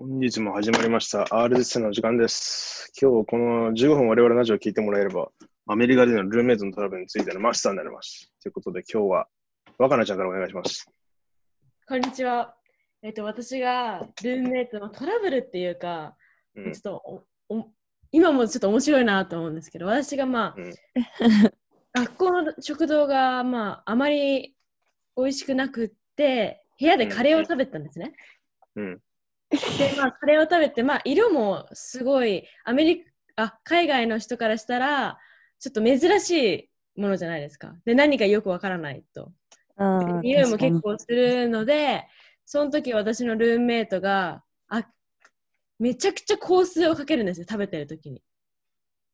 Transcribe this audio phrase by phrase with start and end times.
[0.00, 2.90] 本日も始まりました RZ の時間です。
[3.00, 5.28] 今日この15分我々のラジオを聞いてもらえれば、
[5.68, 8.28] アメリカでのルームメイトのトラブルについてのマスターになります。
[8.42, 9.28] ということで今日は
[9.78, 10.90] 若菜ちゃんからお願いします。
[11.86, 12.56] こんにちは。
[13.04, 16.16] えっと、私がルームメイトのトラブルっていうか、
[16.56, 17.66] うんちょっとおお
[18.10, 20.74] 今もちょっと面白いなと思うんですけど、私がまあ、うん
[21.92, 24.56] 学校の食堂がまあ、あまり
[25.16, 28.12] 美味しくなくって、部屋でカレーを食べてたんですね。
[28.74, 29.00] うん。
[29.78, 35.18] で、まあ、カレーを食べて、まあ、色もすごい、アメリカ、あ、海外の人からしたら、
[35.58, 36.30] ちょっと珍し
[36.96, 37.74] いものじゃないですか。
[37.84, 39.32] で、何かよくわからないと。
[39.76, 42.06] うん匂いも結構するので、
[42.44, 44.86] その時私のルームメイトが、あ、
[45.78, 48.22] めちゃくちゃ香水をかけるんですよ、食べてる時に。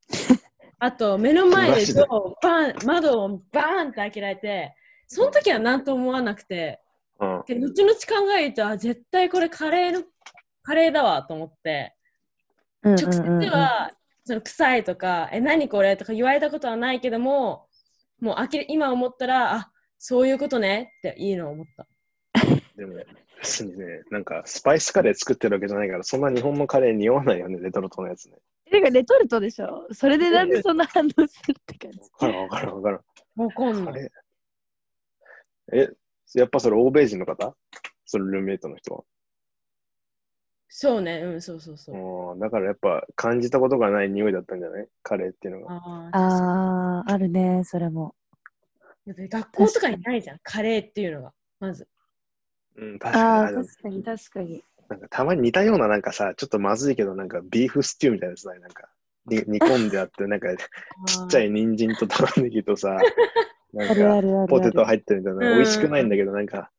[0.79, 4.75] あと、目の前でドアをバン窓をバーンって開けられて、
[5.07, 6.81] その時は何とも思わなくて、
[7.19, 7.43] うん。
[7.45, 10.03] で後々考えると、あ、絶対これカレーの、
[10.63, 11.95] カレーだわと思って、
[12.83, 13.91] 直直接は、
[14.25, 15.97] その臭いとか、え、何これ？
[15.97, 17.67] とか言われたことはないけども、
[18.19, 21.87] もうあき今思ったら、あ、そういうことねっていいのを思った。
[22.75, 22.95] でも、
[23.39, 28.37] 別にね、なんかスパイスカレー作ってるわけじゃないから、そんな日本のカレー匂わないよね、レトルトのやつね。
[28.69, 31.99] てかレトルトでしょそれでなんでそんな反応するって感じ？
[31.99, 33.01] わからんわからんわからん。
[33.35, 33.93] わかんない。
[33.93, 35.89] カレーえ、
[36.35, 37.55] やっぱそれ欧米人の方？
[38.05, 39.03] そのルームメイトの人は？
[40.73, 42.31] そうね、うん、そうそうそう。
[42.33, 44.87] うんだからやっぱ感じたことがない匂いだったんじゃない？
[45.03, 45.73] カレーっていうのが。
[45.73, 48.15] ああ、あーあるねそれも。
[49.05, 51.87] だって学校とかにないじゃん、カレーっていうのが、まず。
[52.77, 53.57] うん、確あかに。
[53.57, 54.63] ー確かに確かに。
[54.87, 58.59] なんかたまに似たようななんかさ、ちょっとまずいけどなんかビーフステューみたいなやつない？
[58.61, 58.89] なんか
[59.25, 60.63] に 煮込んであって、なんかち
[61.23, 62.97] っちゃい人参と玉ねぎとさ、
[63.73, 64.47] なんあるあかるあるある。
[64.47, 65.57] ポテト入ってるみたいな、うん。
[65.57, 66.71] 美味しくないんだけど、なんか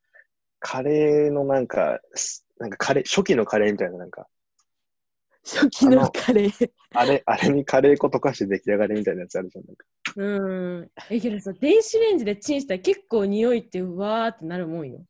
[0.61, 4.29] カレーのなんか、すなんかカレー、初期のカレーみたいななんか、
[5.45, 9.65] 初期のカレーあれ、あれにカレー粉溶かして出来上がりみたいなやつあるじゃん。
[9.67, 10.91] なんかうん。
[11.11, 15.05] え、けどさ、電子レンジでチンしたら結構匂いってうわーってなるもんよ。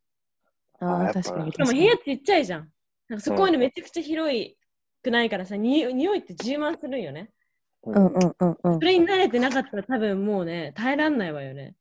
[0.78, 2.72] あーやっぱあー確かにしかも部屋ちっちゃいじゃん。
[3.09, 4.56] なんかそこにめちゃくちゃ広い
[5.03, 7.31] くないからさ、に匂いって充満するんよね。
[7.84, 11.75] ううんうんうんうんそれに慣れてなかったら多分もうね、耐えらんないわよね。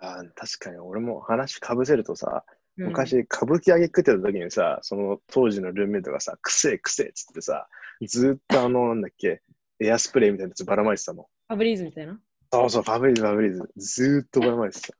[0.00, 7.68] あー確かに俺も話かぶせるとさ、うん、昔、歌舞伎揚げ食ってた時にさ、その当時のルームメイトがさ、くせえくせえっつってさ、
[8.06, 9.42] ずーっとあの、なんだっけ、
[9.80, 11.28] エアスプレーみたいなやつばらまいてたの。
[11.48, 12.20] ファブリーズみたいな？
[12.52, 13.70] そうそう、ファブリーズ、ファブリーズ。
[13.76, 14.88] ずーっとばらまいてた。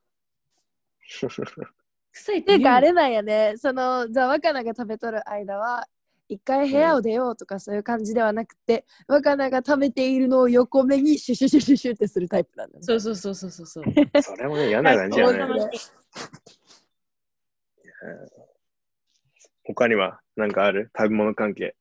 [2.11, 5.87] 臭いっっていうかあれれなんやねそのじゃあ若菜が食べとる間は
[6.27, 13.83] 一回部屋を出ようとかそういう感じではなくて、若菜が食べているのを横目にシュシュシュシュシュってするタイプなんだねそうそうそうそうそうそう。
[14.21, 15.39] それもね、嫌な感じやね。
[18.05, 18.29] に
[19.63, 21.75] 他には何かある食べ物関係？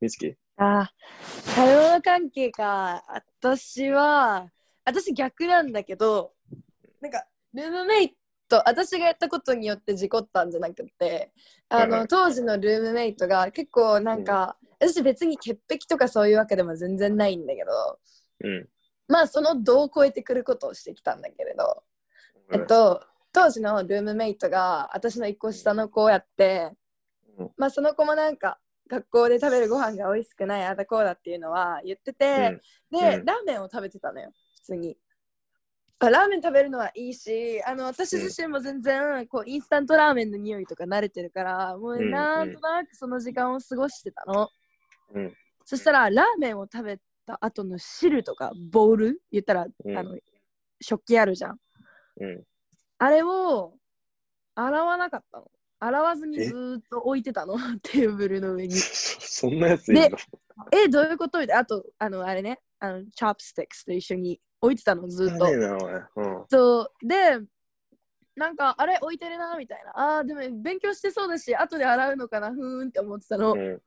[0.00, 0.36] みつき？
[0.56, 3.02] あー食べ物関係か。
[3.08, 4.50] 私は
[4.84, 6.32] 私逆なんだけど
[7.00, 8.16] なんかルームメイ
[8.48, 11.30] ト私がやったことによって事故ったんじゃなくて
[11.68, 17.98] あの当時のルームメイトが結構なんか、私別に潔癖とかそういうわけでも全然ないんだけど
[18.42, 18.68] うん。
[19.08, 21.82] まあその度を超えてくることをしてきたんだけれど、
[22.52, 23.02] えっと
[23.32, 26.72] 当時のルームメイトが私の一個下の子をやって
[27.38, 27.50] うん。
[27.56, 28.58] まあその子もなんか
[28.88, 33.24] 学校で食べるご飯が美味しくないあだこうだっていうのは言ってて、で、うん。
[33.24, 34.96] ラーメンを食べてたのよ普通に。
[36.00, 42.10] あラーメン食べるのはいいしあの私自身も全然こうインスタントラーメンの匂いとか慣れてるからもううん。
[42.10, 44.48] なんとなくその時間を過ごしてたの、
[45.14, 45.32] うん。
[45.64, 49.20] そしたらラーメンを食べた後の汁とかボウル？
[49.30, 49.96] 言ったら、うん。
[49.96, 50.18] あの
[50.80, 51.58] 食器あるじゃん。
[52.20, 52.42] うん。
[53.00, 53.72] あれを
[54.54, 55.50] 洗わなかったの
[55.80, 60.18] 洗わずにえずーっと置いてたのテーブルの上に そそんなやついるの？
[60.70, 61.40] え、どういうこと？
[61.40, 65.46] みたいなあと、あの、あれね、あの、チョップスティックスと一緒に置いてたの、ずっと。
[66.16, 66.46] うん。
[66.50, 67.40] そう、で、
[68.36, 69.90] なんか、あれ、置いてるな、みたいな。
[69.98, 73.52] ああー、でも勉強してそうだし、後で洗うのかな、ふーんって思ってたの。
[73.52, 73.82] うん。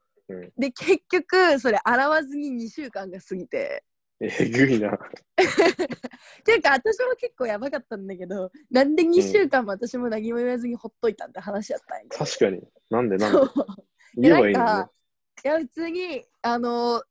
[0.57, 3.83] で、結局、それ洗わずに2週間が過ぎて。
[4.25, 4.97] えぐいな。
[6.45, 12.05] ていうか、私も結構やばかったんだけど、なんで2週間も私も何も言わずにほっといたって話やったんや。
[12.09, 12.61] 確かに。
[12.89, 13.39] なんでなんで？
[14.15, 14.91] 言えばいいの？
[15.43, 17.03] いや、普通に、あの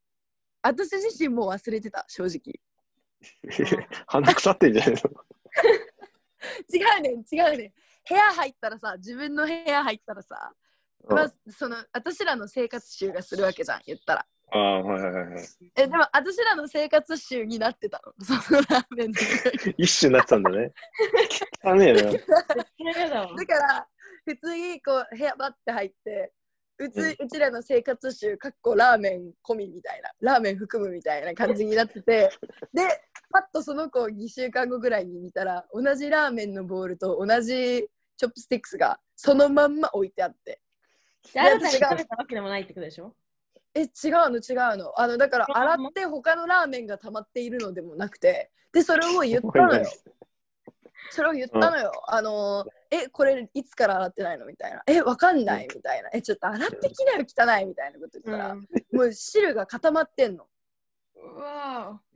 [0.62, 2.60] 私自身も忘れてた、正直。
[4.06, 5.00] 鼻腐ってんじゃないの？
[6.72, 7.72] 違うねん違うねん
[8.08, 10.52] 部屋入ったらさ自分の部屋入ったらさ、
[11.08, 15.44] うんまあ、その私らの生活習がするわけじゃん言ったらああ、はいはいはいはい。
[15.76, 18.12] えでも私らの生活習になってたの？
[18.42, 19.18] そのラーメンの
[19.78, 20.72] 一種になってたんだね。
[21.64, 22.00] 汚ねえな。
[22.76, 23.88] 嫌だから
[24.26, 26.32] 普通にこう部屋バッて入って
[26.78, 32.30] うちうちらの生活習かっこラーメン込みみたいなラーメン含むみたいな感じになってて
[32.74, 32.82] で
[33.30, 40.60] パッとその子を2週間後ぐらいに見たら同じラーメンのボールと同じチョップスティックスがそのまんま置いてあって。
[41.32, 43.14] で新たに食べたわけでもないってことでしょ？
[43.74, 43.88] え違う
[44.30, 44.92] の違うの。
[45.00, 48.50] あのだから洗って他のラーメンが溜まっているのでもなくて。
[48.72, 49.84] でそれを言ったのよ。
[51.10, 54.46] それを言ったのよ、あのえこれいつから洗ってないの？
[54.46, 54.82] みたいな。
[54.86, 55.68] えわかんない？
[55.74, 56.08] みたいな。
[56.12, 57.66] えちょっと洗ってきなよ汚い？
[57.66, 60.46] みたいなこと言ったら、ん、もう汁が固まってんの。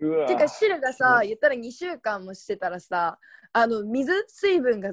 [0.01, 1.29] うわてか汁がさ、うん。
[1.29, 3.19] 言ったら2週間もしてたらさ
[3.53, 4.93] あの水水分が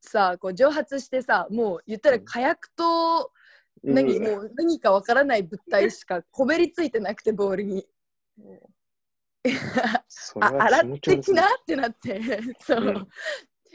[0.00, 3.32] さこう蒸発してさもう言ったら火薬と
[3.82, 4.22] 何,、うん。
[4.22, 7.86] もう何かわからない物体しかこべりついてなくてボールに。
[10.40, 11.44] あ洗ってきな？
[11.44, 12.20] ってなって。
[12.60, 12.94] そう、うん。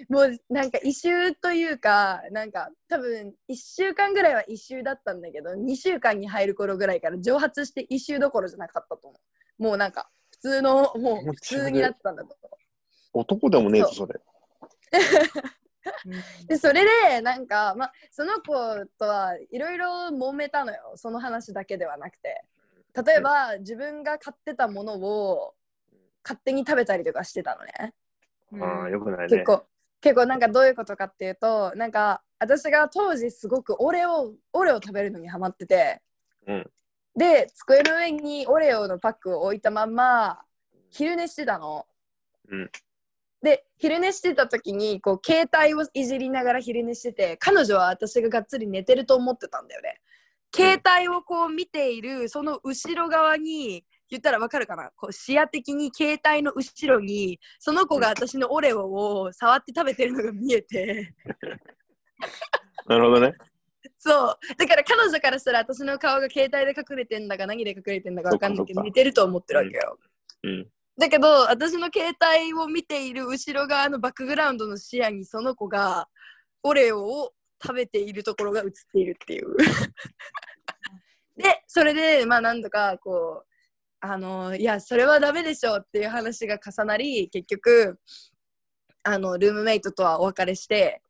[0.09, 9.17] もうなんか異臭というかなんか多分1週間ぐらいは異臭だったんだけど2週間に入る頃ぐらいから蒸発して異臭どころじゃなかったと思
[9.59, 9.63] う。
[9.63, 12.57] もうなんか普通のもう普通になってたんだと思
[13.13, 14.19] 男でもねえぞ、それ。
[16.05, 18.53] うでそれでなんか、まあ、その子
[18.99, 20.93] とはいろいろ揉めたのよ。
[20.95, 22.43] その話だけではなくて。
[23.05, 25.53] 例えば自分が買ってたものを
[26.23, 27.93] 勝手に食べたりとかしてたのね。
[28.53, 28.63] うん。
[28.63, 29.27] ああ、よくないね。
[29.27, 29.65] 結構
[29.99, 36.01] 結構なんかどういうことかっていうとなんか私が当時すごくオレオオレオ食べるのにハマってて、
[36.47, 36.71] うん。
[37.17, 40.41] で机の上にオレオのパックを置いたまんま
[40.89, 41.85] 昼寝してたの。
[42.49, 42.69] うん
[43.45, 50.01] で昼寝してた時にこう携帯をいじりながら昼寝してて彼女は私ががっつり寝てると思ってたんだよね。
[50.53, 54.89] 携帯をこう見ているその後ろ側に言ったらわかるかな？
[54.95, 61.13] こう視野的に携帯の後ろにその子が私のオレオを触って食べてるのが見えて
[62.87, 63.33] なるほどね。
[63.99, 69.99] そうだから彼女からしたら私の顔が携帯で隠れてんだか何で隠れてんだかわかんないけど寝てると思ってるわけよ、
[70.43, 70.67] うん。
[70.97, 76.07] だけど私の携帯を見ている後ろ側のバックグラウンドの視野にその子が
[76.63, 79.55] オレオを食べているところが映っているっていう。
[81.37, 83.45] でそれでまあ何度かこう
[83.99, 87.99] あのいやそれはダメでしょっていう話が重なり結局
[89.03, 91.01] あのルームメイトとはお別れして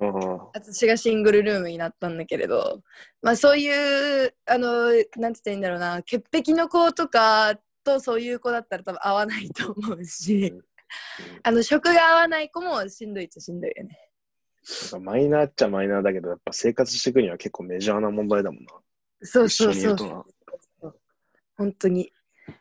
[0.00, 0.38] うん。
[0.54, 2.82] 私がシングルルームになったんだけれど、
[3.22, 7.54] まあそういう、あの、なんて言ったらいいんだろうな、潔癖の子とか
[7.94, 10.54] とそういう子だったら多分合わないと思うし、
[11.42, 14.10] あの、食が合わない子もしんどいっちゃしんどいよね。
[14.92, 18.72] なんかマイナーっちゃマイナーだけど、やっぱ生活していくには結構メジャーな問題だもんな。
[19.22, 20.92] そうそうそうるとな。
[21.56, 22.12] 本当に。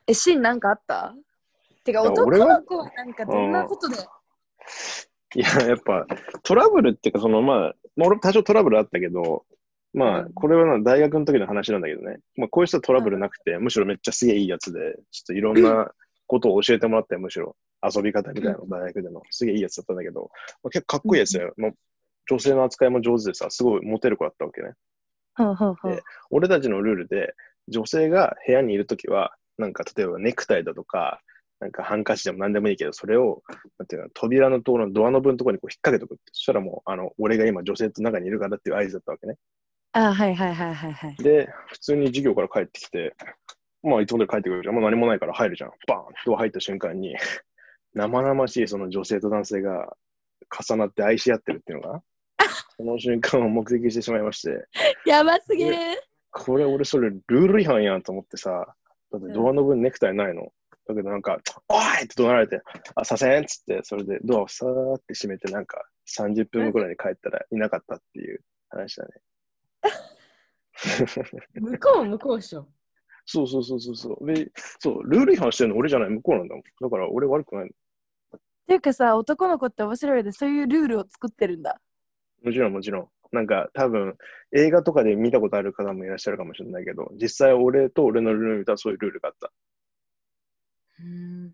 [0.08, 1.14] え、シンなんかあった？
[1.84, 3.96] てか男の子はなんかどんなことで、
[5.36, 6.06] いや、やっぱ
[6.44, 9.46] トラブルっていうか、そのまあ、まあ俺多少トラブルあったけど、
[9.94, 10.34] まあう、ん。
[10.34, 14.80] これはな大学の時の話なんだけどね、まあ、こういう人はトラブルなくて、むしろめっちゃすげえいいやつで、
[15.12, 15.92] ちょっといろんな
[16.28, 17.56] ことを教えてもらって、むしろ。
[17.82, 20.30] 遊び方みたいなの大学での、すげえいいやつだったんだけど、
[20.64, 21.54] まあ、結構かっこいいやつだよ。
[21.56, 21.72] まあ、
[22.30, 24.74] 女性の扱いも上手でさ、すごいモテる子だったわけね。
[25.96, 27.34] で俺たちのルールで、
[27.70, 31.22] 女性が部屋にいるときは、なんか例えばネクタイだとか、
[31.60, 33.44] なんかハンカチでも何でもいいけど、それを、
[33.78, 36.32] なんていうの、扉のところのドアノブのところにこう引っ掛けとくって。
[36.32, 39.36] そしたらもう、あの、俺が今女性と中にいるからっていう合図だったわけね。
[39.94, 41.16] あ、はいはいはいはいはい。
[41.16, 43.16] で、普通に授業から帰ってきて、
[43.82, 44.76] まあ、いつも通り帰ってくるじゃん。
[44.76, 45.72] もう何もないから入るじゃん。
[45.88, 47.16] バーンドア入った瞬間に、
[47.94, 49.96] 生々しいその女性と男性が
[50.68, 52.04] 重なって愛し合ってるっていうのが、
[52.78, 54.66] その瞬間を目撃してしまいまして、
[55.06, 55.76] やばすぎる。
[56.32, 58.76] これ俺それルール違反やんと思ってさ、
[59.12, 60.52] だってドアノブにネクタイないの。
[60.88, 62.62] だけどなんか、おいって怒鳴られて、
[62.96, 69.12] あ、させんっつって、それでドアをさーって閉めて、なんか30分後くらいに帰ったらいなかったっていう話だね。
[71.56, 72.68] 向こうも向こうでしょ。
[73.26, 74.26] そうそうそうそうそう。
[74.34, 76.64] で、そう、ルール違反してるの俺じゃない、向こうなんだもん。
[76.82, 77.70] だから俺悪くないの。
[77.70, 81.80] っていうかさ、男の子って面白いで、そういうルールを作ってるんだ。
[82.44, 83.10] もちろんもちろん。
[83.32, 84.16] なんか多分
[84.56, 89.52] 映画とかで見たことある方もいらっしゃるかもしれないけど、実際俺と俺のルール見たらそういうルールがあった。
[91.00, 91.54] うん。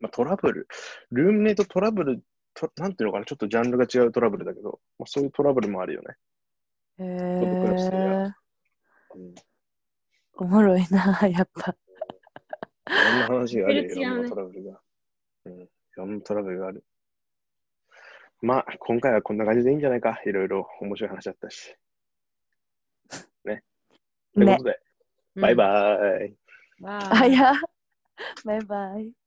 [0.00, 0.66] まあ、トラブル、
[1.12, 2.20] ルームメイトトラブル
[2.54, 6.16] と、なんていうのかな、ちょっとジャンルが違うトラブルだけど、まあ、そういうトラブルもあるよね。
[7.02, 8.32] え。
[9.14, 9.34] うん、い
[10.34, 11.76] おもろいな、 やっぱ。
[12.86, 14.80] ろんな話があるよ、いろんなトラブルが。
[15.44, 16.84] うん、いろんなトラブルがある。
[18.40, 20.20] まあ、今回はこんな感じでいいんじゃないか。
[20.26, 21.76] いろいろ面白い話だったし。
[23.44, 23.62] ね。
[24.34, 24.80] ということで、
[25.36, 26.36] バイバーイ。
[26.80, 27.22] バイ。
[27.22, 27.52] あ、いや。
[28.44, 29.21] バイバイ。